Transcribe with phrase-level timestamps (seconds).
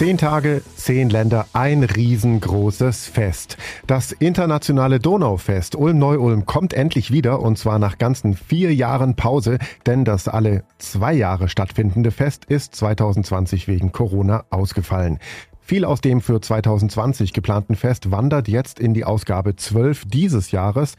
[0.00, 3.58] Zehn Tage, zehn Länder, ein riesengroßes Fest.
[3.86, 10.06] Das internationale Donaufest Ulm-Neu-Ulm kommt endlich wieder und zwar nach ganzen vier Jahren Pause, denn
[10.06, 15.18] das alle zwei Jahre stattfindende Fest ist 2020 wegen Corona ausgefallen.
[15.60, 20.94] Viel aus dem für 2020 geplanten Fest wandert jetzt in die Ausgabe 12 dieses Jahres.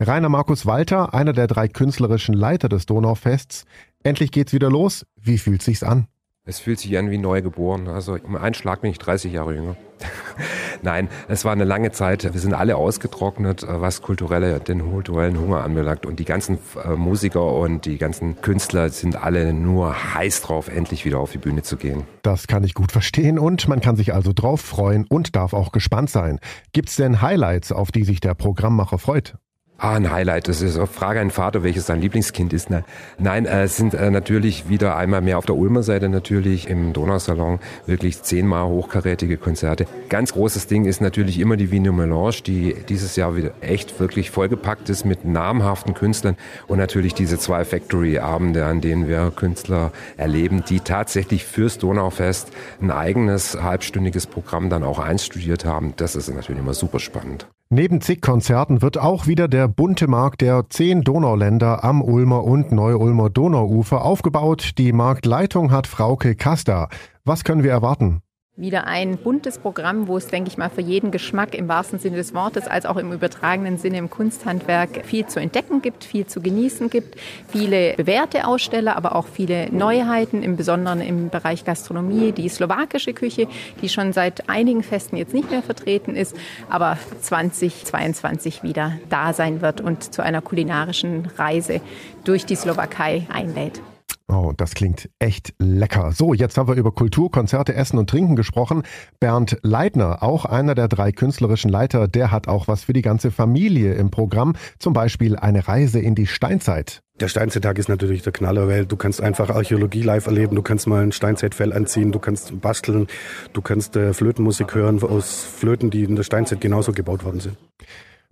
[0.00, 3.66] Rainer Markus Walter, einer der drei künstlerischen Leiter des Donaufests.
[4.02, 5.04] Endlich geht's wieder los.
[5.20, 6.06] Wie fühlt sich's an?
[6.48, 7.88] Es fühlt sich an wie neu geboren.
[7.88, 9.76] Also um einen Schlag bin ich 30 Jahre jünger.
[10.82, 12.22] Nein, es war eine lange Zeit.
[12.22, 16.06] Wir sind alle ausgetrocknet, was kulturelle, den kulturellen Hunger anbelangt.
[16.06, 21.04] Und die ganzen äh, Musiker und die ganzen Künstler sind alle nur heiß drauf, endlich
[21.04, 22.04] wieder auf die Bühne zu gehen.
[22.22, 25.72] Das kann ich gut verstehen und man kann sich also drauf freuen und darf auch
[25.72, 26.38] gespannt sein.
[26.72, 29.34] Gibt's denn Highlights, auf die sich der Programmmacher freut?
[29.78, 30.48] Ah, ein Highlight.
[30.48, 32.70] Das ist eine Frage an Vater, welches sein Lieblingskind ist.
[32.70, 32.82] Ne?
[33.18, 36.94] Nein, äh, es sind äh, natürlich wieder einmal mehr auf der Ulmer Seite natürlich im
[36.94, 39.86] Donausalon wirklich zehnmal hochkarätige Konzerte.
[40.08, 44.30] Ganz großes Ding ist natürlich immer die Wiener Melange, die dieses Jahr wieder echt wirklich
[44.30, 50.64] vollgepackt ist mit namhaften Künstlern und natürlich diese zwei Factory-Abende, an denen wir Künstler erleben,
[50.66, 52.48] die tatsächlich fürs Donaufest
[52.80, 55.92] ein eigenes halbstündiges Programm dann auch einstudiert haben.
[55.98, 57.46] Das ist natürlich immer super spannend.
[57.68, 62.70] Neben zig Konzerten wird auch wieder der bunte Markt der zehn Donauländer am Ulmer und
[62.70, 64.78] Neu-Ulmer Donauufer aufgebaut.
[64.78, 66.88] Die Marktleitung hat Frauke Kasta.
[67.24, 68.22] Was können wir erwarten?
[68.58, 72.16] Wieder ein buntes Programm, wo es, denke ich mal, für jeden Geschmack im wahrsten Sinne
[72.16, 76.40] des Wortes als auch im übertragenen Sinne im Kunsthandwerk viel zu entdecken gibt, viel zu
[76.40, 82.48] genießen gibt, viele bewährte Aussteller, aber auch viele Neuheiten, im Besonderen im Bereich Gastronomie, die
[82.48, 83.46] slowakische Küche,
[83.82, 86.34] die schon seit einigen Festen jetzt nicht mehr vertreten ist,
[86.70, 91.82] aber 2022 wieder da sein wird und zu einer kulinarischen Reise
[92.24, 93.82] durch die Slowakei einlädt.
[94.28, 96.10] Oh, das klingt echt lecker.
[96.10, 98.82] So, jetzt haben wir über Kultur, Konzerte, Essen und Trinken gesprochen.
[99.20, 103.30] Bernd Leitner, auch einer der drei künstlerischen Leiter, der hat auch was für die ganze
[103.30, 104.56] Familie im Programm.
[104.80, 107.02] Zum Beispiel eine Reise in die Steinzeit.
[107.20, 110.88] Der Steinzeittag ist natürlich der Knaller, weil du kannst einfach Archäologie live erleben, du kannst
[110.88, 113.06] mal ein Steinzeitfell anziehen, du kannst basteln,
[113.52, 117.56] du kannst äh, Flötenmusik hören aus Flöten, die in der Steinzeit genauso gebaut worden sind.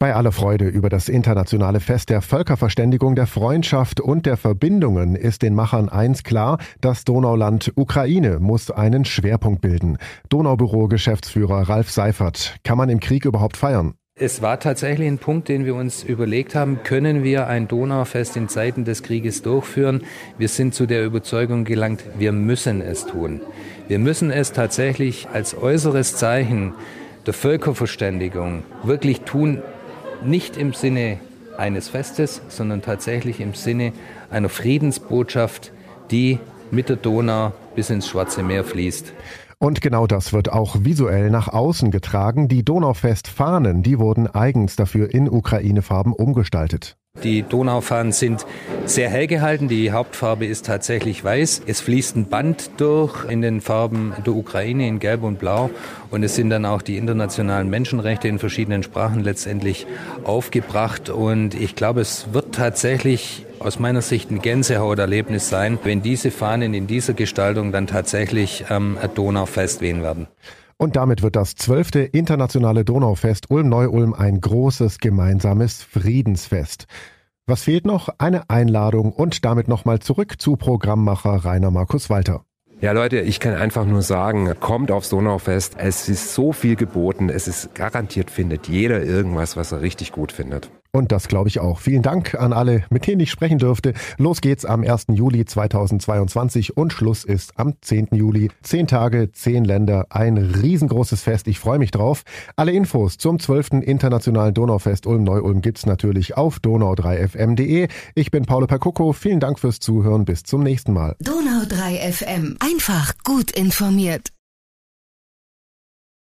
[0.00, 5.42] Bei aller Freude über das internationale Fest der Völkerverständigung, der Freundschaft und der Verbindungen ist
[5.42, 9.98] den Machern eins klar, das Donauland Ukraine muss einen Schwerpunkt bilden.
[10.28, 13.94] Donaubüro-Geschäftsführer Ralf Seifert, kann man im Krieg überhaupt feiern?
[14.14, 18.48] Es war tatsächlich ein Punkt, den wir uns überlegt haben, können wir ein Donaufest in
[18.48, 20.04] Zeiten des Krieges durchführen?
[20.38, 23.40] Wir sind zu der Überzeugung gelangt, wir müssen es tun.
[23.88, 26.74] Wir müssen es tatsächlich als äußeres Zeichen
[27.26, 29.60] der Völkerverständigung wirklich tun,
[30.24, 31.18] nicht im Sinne
[31.56, 33.92] eines Festes, sondern tatsächlich im Sinne
[34.30, 35.72] einer Friedensbotschaft,
[36.10, 36.38] die
[36.70, 39.12] mit der Donau bis ins Schwarze Meer fließt.
[39.60, 42.46] Und genau das wird auch visuell nach außen getragen.
[42.46, 46.96] Die Donaufest-Fahnen, die wurden eigens dafür in Ukraine-Farben umgestaltet.
[47.22, 48.46] Die Donaufahnen sind
[48.84, 49.68] sehr hell gehalten.
[49.68, 51.62] Die Hauptfarbe ist tatsächlich weiß.
[51.66, 55.70] Es fließt ein Band durch in den Farben der Ukraine in Gelb und Blau.
[56.10, 59.86] Und es sind dann auch die internationalen Menschenrechte in verschiedenen Sprachen letztendlich
[60.24, 61.10] aufgebracht.
[61.10, 66.74] Und ich glaube, es wird tatsächlich aus meiner Sicht ein Gänsehauterlebnis sein, wenn diese Fahnen
[66.74, 70.28] in dieser Gestaltung dann tatsächlich ähm, ein Donaufest wehen werden.
[70.80, 76.86] Und damit wird das zwölfte internationale Donaufest Ulm-Neu-Ulm ein großes gemeinsames Friedensfest.
[77.46, 78.08] Was fehlt noch?
[78.18, 82.44] Eine Einladung und damit nochmal zurück zu Programmmacher Rainer Markus Walter.
[82.80, 85.74] Ja, Leute, ich kann einfach nur sagen, kommt aufs Donaufest.
[85.78, 87.28] Es ist so viel geboten.
[87.28, 90.70] Es ist garantiert findet jeder irgendwas, was er richtig gut findet.
[90.92, 91.80] Und das glaube ich auch.
[91.80, 93.92] Vielen Dank an alle, mit denen ich sprechen dürfte.
[94.16, 95.06] Los geht's am 1.
[95.12, 98.08] Juli 2022 und Schluss ist am 10.
[98.12, 98.50] Juli.
[98.62, 101.46] Zehn Tage, zehn Länder, ein riesengroßes Fest.
[101.48, 102.22] Ich freue mich drauf.
[102.56, 103.82] Alle Infos zum 12.
[103.82, 107.88] Internationalen Donaufest Ulm-Neu-Ulm gibt's natürlich auf donau3fm.de.
[108.14, 109.12] Ich bin Paolo Percucco.
[109.12, 110.24] Vielen Dank fürs Zuhören.
[110.24, 111.16] Bis zum nächsten Mal.
[111.22, 112.56] Donau3fm.
[112.60, 114.32] Einfach gut informiert.